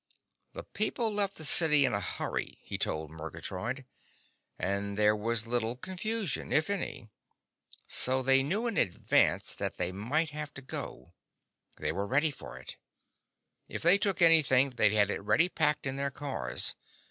"The 0.53 0.63
people 0.63 1.13
left 1.13 1.37
the 1.37 1.45
city 1.45 1.85
in 1.85 1.93
a 1.93 1.99
hurry," 1.99 2.57
he 2.63 2.79
told 2.79 3.11
Murgatroyd, 3.11 3.85
"and 4.57 4.97
there 4.97 5.15
was 5.15 5.45
little 5.45 5.75
confusion, 5.77 6.51
if 6.51 6.71
any. 6.71 7.11
So 7.87 8.23
they 8.23 8.41
knew 8.41 8.65
in 8.65 8.77
advance 8.77 9.53
that 9.53 9.77
they 9.77 9.91
might 9.91 10.31
have 10.31 10.55
to 10.55 10.61
go. 10.63 11.13
They 11.77 11.91
were 11.91 12.07
ready 12.07 12.31
for 12.31 12.57
it. 12.57 12.77
If 13.67 13.83
they 13.83 13.99
took 13.99 14.23
anything, 14.23 14.71
they 14.71 14.89
had 14.95 15.11
it 15.11 15.19
ready 15.21 15.49
packed 15.49 15.85
in 15.85 15.97
their 15.97 16.09
cars. 16.09 16.73